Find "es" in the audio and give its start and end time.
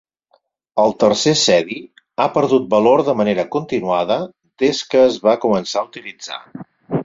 5.11-5.23